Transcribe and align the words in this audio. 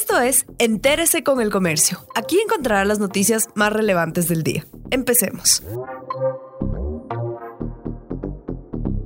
Esto 0.00 0.20
es 0.20 0.46
Entérese 0.60 1.24
con 1.24 1.40
el 1.40 1.50
Comercio. 1.50 1.98
Aquí 2.14 2.38
encontrará 2.38 2.84
las 2.84 3.00
noticias 3.00 3.48
más 3.56 3.72
relevantes 3.72 4.28
del 4.28 4.44
día. 4.44 4.64
Empecemos. 4.92 5.60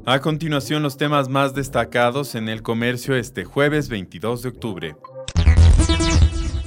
A 0.04 0.20
continuación, 0.20 0.82
los 0.82 0.98
temas 0.98 1.30
más 1.30 1.54
destacados 1.54 2.34
en 2.34 2.50
el 2.50 2.62
comercio 2.62 3.16
este 3.16 3.46
jueves 3.46 3.88
22 3.88 4.42
de 4.42 4.49
octubre. 4.51 4.97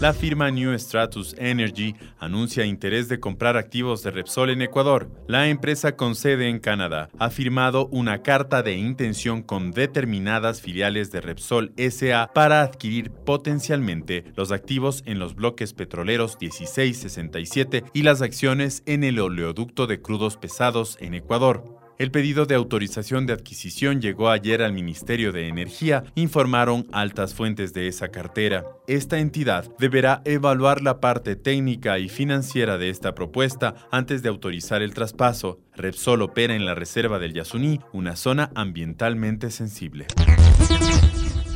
La 0.02 0.14
firma 0.14 0.52
New 0.52 0.77
Stratus 0.77 1.34
Energy 1.38 1.96
anuncia 2.20 2.66
interés 2.66 3.07
de 3.07 3.21
comprar 3.21 3.55
activos 3.55 4.04
de 4.04 4.11
Repsol 4.11 4.50
en 4.50 4.61
Ecuador. 4.61 5.10
La 5.25 5.48
empresa 5.48 5.96
con 5.96 6.16
sede 6.16 6.50
en 6.50 6.60
Canadá 6.60 7.10
ha 7.18 7.29
firmado 7.29 7.88
una 7.88 8.21
carta 8.21 8.61
de 8.61 8.75
intención 8.75 9.42
con 9.42 9.71
determinadas 9.71 10.60
filiales 10.60 11.14
de 11.14 11.21
Repsol 11.21 11.73
SA 11.78 12.29
para 12.34 12.61
adquirir 12.61 13.10
potencialmente 13.10 14.25
los 14.36 14.52
activos 14.52 15.02
en 15.05 15.18
los 15.18 15.33
bloques 15.33 15.74
petroleros 15.74 16.38
1667 16.41 17.86
y 17.93 18.04
las 18.04 18.21
acciones 18.21 18.83
en 18.86 19.05
el 19.05 19.18
oleoducto 19.18 19.88
de 19.88 20.02
crudos 20.02 20.36
pesados 20.36 20.97
en 21.00 21.14
Ecuador. 21.14 21.75
El 21.97 22.11
pedido 22.11 22.45
de 22.45 22.55
autorización 22.55 23.25
de 23.25 23.31
adquisición 23.31 24.01
llegó 24.01 24.29
ayer 24.29 24.61
al 24.61 24.73
Ministerio 24.73 25.31
de 25.31 25.47
Energía, 25.47 26.04
informaron 26.15 26.87
altas 26.91 27.33
fuentes 27.33 27.71
de 27.73 27.87
esa 27.87 28.09
cartera. 28.09 28.65
Esta 28.85 29.19
entidad 29.19 29.71
deberá 29.79 30.21
evaluar 30.25 30.81
la 30.81 30.99
parte 30.99 31.37
técnica 31.37 31.97
y 31.97 32.09
financiera 32.09 32.77
de 32.77 32.89
esta 32.89 33.16
propuesta 33.16 33.75
antes 33.91 34.21
de 34.21 34.27
autorizar 34.27 34.81
el 34.81 34.94
traspaso. 34.94 35.61
Repsol 35.73 36.21
opera 36.21 36.53
en 36.53 36.66
la 36.66 36.75
reserva 36.75 37.17
del 37.17 37.33
Yasuní, 37.33 37.80
una 37.94 38.17
zona 38.17 38.52
ambientalmente 38.55 39.49
sensible. 39.49 40.07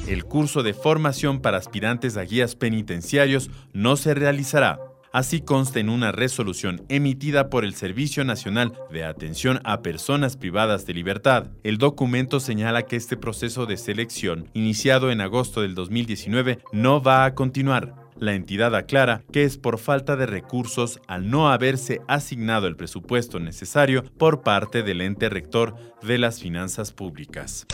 El 0.08 0.24
curso 0.24 0.64
de 0.64 0.74
formación 0.74 1.42
para 1.42 1.58
aspirantes 1.58 2.16
a 2.16 2.22
guías 2.22 2.56
penitenciarios 2.56 3.52
no 3.74 3.98
se 3.98 4.14
realizará. 4.14 4.80
Así 5.12 5.42
consta 5.42 5.80
en 5.80 5.90
una 5.90 6.12
resolución 6.12 6.84
emitida 6.88 7.50
por 7.50 7.66
el 7.66 7.74
Servicio 7.74 8.24
Nacional 8.24 8.74
de 8.92 9.04
Atención 9.04 9.60
a 9.64 9.82
Personas 9.82 10.38
Privadas 10.38 10.86
de 10.86 10.94
Libertad. 10.94 11.48
El 11.64 11.80
documento 11.80 12.40
señala 12.40 12.84
que 12.84 12.96
este 12.96 13.18
proceso 13.18 13.66
de 13.66 13.78
selección, 13.78 14.50
iniciado 14.54 15.10
en 15.10 15.22
agosto 15.22 15.62
del 15.62 15.74
2019, 15.74 16.60
no 16.74 17.02
va 17.02 17.26
a 17.26 17.34
continuar. 17.34 17.96
La 18.18 18.36
entidad 18.36 18.76
aclara 18.76 19.24
que 19.32 19.46
es 19.46 19.58
por 19.58 19.80
falta 19.80 20.16
de 20.16 20.28
recursos 20.28 21.00
al 21.08 21.32
no 21.32 21.50
haberse 21.50 22.02
asignado 22.08 22.68
el 22.68 22.76
presupuesto 22.76 23.40
necesario 23.40 24.04
por 24.04 24.42
parte 24.42 24.84
del 24.84 25.02
ente 25.02 25.30
rector 25.30 25.76
de 26.04 26.18
las 26.20 26.40
finanzas 26.40 26.92
públicas. 26.92 27.66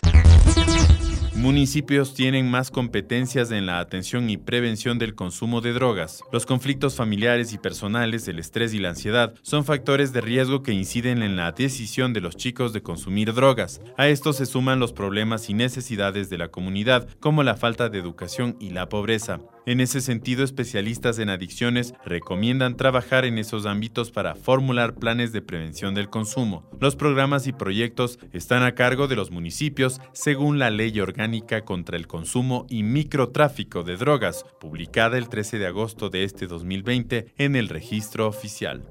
Municipios 1.36 2.14
tienen 2.14 2.50
más 2.50 2.72
competencias 2.72 3.52
en 3.52 3.66
la 3.66 3.80
atención 3.80 4.30
y 4.30 4.38
prevención 4.38 4.98
del 4.98 5.16
consumo 5.16 5.60
de 5.60 5.74
drogas. 5.74 6.24
Los 6.32 6.46
conflictos 6.46 6.96
familiares 6.96 7.52
y 7.52 7.58
personales, 7.58 8.28
el 8.30 8.40
estrés 8.40 8.74
y 8.74 8.80
la 8.80 8.90
ansiedad 8.90 9.34
son 9.42 9.66
factores 9.66 10.14
de 10.14 10.22
riesgo 10.22 10.64
que 10.64 10.72
inciden 10.72 11.22
en 11.22 11.36
la 11.36 11.52
decisión 11.52 12.14
de 12.14 12.22
los 12.22 12.38
chicos 12.38 12.72
de 12.72 12.82
consumir 12.82 13.34
drogas. 13.34 13.82
A 13.98 14.08
esto 14.08 14.32
se 14.32 14.46
suman 14.46 14.80
los 14.80 14.94
problemas 14.94 15.50
y 15.50 15.54
necesidades 15.54 16.30
de 16.30 16.38
la 16.38 16.48
comunidad, 16.48 17.10
como 17.20 17.44
la 17.44 17.56
falta 17.56 17.90
de 17.90 18.00
educación 18.00 18.56
y 18.62 18.70
la 18.70 18.88
pobreza. 18.88 19.42
En 19.68 19.80
ese 19.80 20.00
sentido, 20.02 20.44
especialistas 20.44 21.18
en 21.18 21.30
adicciones 21.30 21.96
recomiendan 22.06 22.78
trabajar 22.78 23.26
en 23.26 23.40
esos 23.40 23.66
ámbitos 23.66 24.12
para 24.12 24.36
formular 24.36 24.94
planes 24.94 25.32
de 25.34 25.42
prevención 25.42 25.96
del 25.96 26.08
consumo. 26.08 26.70
Los 26.80 26.96
programas 26.96 27.48
y 27.48 27.52
proyectos 27.52 28.20
están 28.32 28.62
a 28.62 28.76
cargo 28.76 29.08
de 29.08 29.16
los 29.16 29.32
municipios 29.32 30.02
según 30.14 30.60
la 30.60 30.70
Ley 30.70 31.00
Orgánica 31.00 31.62
contra 31.62 31.98
el 31.98 32.06
Consumo 32.06 32.68
y 32.70 32.84
Microtráfico 32.84 33.82
de 33.82 33.98
Drogas, 33.98 34.46
publicada 34.60 35.18
el 35.18 35.30
13 35.30 35.58
de 35.58 35.66
agosto 35.66 36.10
de 36.10 36.26
este 36.26 36.46
2020 36.46 37.34
en 37.38 37.56
el 37.56 37.70
registro 37.70 38.28
oficial. 38.28 38.84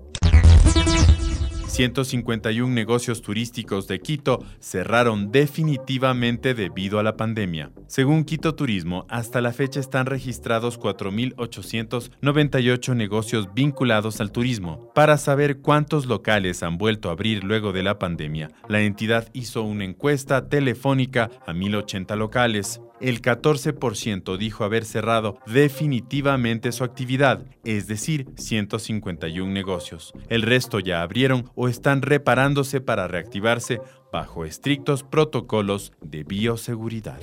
151 1.74 2.72
negocios 2.72 3.20
turísticos 3.20 3.88
de 3.88 3.98
Quito 3.98 4.44
cerraron 4.60 5.32
definitivamente 5.32 6.54
debido 6.54 7.00
a 7.00 7.02
la 7.02 7.16
pandemia. 7.16 7.72
Según 7.88 8.22
Quito 8.22 8.54
Turismo, 8.54 9.06
hasta 9.08 9.40
la 9.40 9.52
fecha 9.52 9.80
están 9.80 10.06
registrados 10.06 10.78
4.898 10.78 12.94
negocios 12.94 13.52
vinculados 13.54 14.20
al 14.20 14.30
turismo. 14.30 14.92
Para 14.94 15.18
saber 15.18 15.62
cuántos 15.62 16.06
locales 16.06 16.62
han 16.62 16.78
vuelto 16.78 17.08
a 17.08 17.12
abrir 17.12 17.42
luego 17.42 17.72
de 17.72 17.82
la 17.82 17.98
pandemia, 17.98 18.52
la 18.68 18.82
entidad 18.82 19.28
hizo 19.32 19.64
una 19.64 19.84
encuesta 19.84 20.48
telefónica 20.48 21.28
a 21.44 21.52
1.080 21.52 22.16
locales 22.16 22.80
el 23.00 23.20
14% 23.20 24.38
dijo 24.38 24.64
haber 24.64 24.84
cerrado 24.84 25.38
definitivamente 25.46 26.72
su 26.72 26.84
actividad, 26.84 27.44
es 27.64 27.86
decir, 27.86 28.28
151 28.36 29.52
negocios. 29.52 30.12
El 30.28 30.42
resto 30.42 30.78
ya 30.78 31.02
abrieron 31.02 31.50
o 31.54 31.63
están 31.68 32.02
reparándose 32.02 32.80
para 32.80 33.08
reactivarse 33.08 33.80
bajo 34.12 34.44
estrictos 34.44 35.02
protocolos 35.02 35.92
de 36.00 36.24
bioseguridad. 36.24 37.20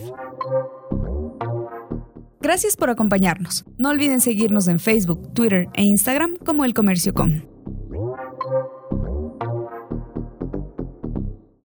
Gracias 2.41 2.75
por 2.75 2.89
acompañarnos. 2.89 3.65
No 3.77 3.89
olviden 3.89 4.19
seguirnos 4.19 4.67
en 4.67 4.79
Facebook, 4.79 5.33
Twitter 5.33 5.69
e 5.73 5.83
Instagram 5.83 6.37
como 6.37 6.65
El 6.65 6.73
Comercio 6.73 7.13
Com. 7.13 7.43